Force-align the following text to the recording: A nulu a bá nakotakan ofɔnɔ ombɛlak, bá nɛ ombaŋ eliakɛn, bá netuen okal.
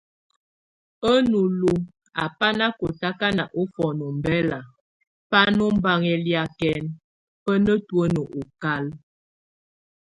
A 1.11 1.13
nulu 1.31 1.73
a 2.23 2.23
bá 2.37 2.47
nakotakan 2.59 3.37
ofɔnɔ 3.61 4.03
ombɛlak, 4.11 4.67
bá 5.29 5.39
nɛ 5.55 5.61
ombaŋ 5.69 6.01
eliakɛn, 6.13 6.83
bá 7.43 7.53
netuen 7.65 8.13
okal. 8.41 8.85